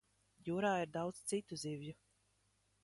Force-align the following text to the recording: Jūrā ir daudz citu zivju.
Jūrā 0.47 0.71
ir 0.85 0.89
daudz 0.95 1.21
citu 1.33 1.61
zivju. 1.67 1.97